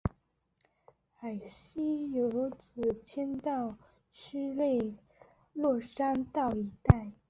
[1.19, 3.77] 海心庙则迁到
[4.11, 4.95] 区内
[5.53, 7.11] 落山道一带。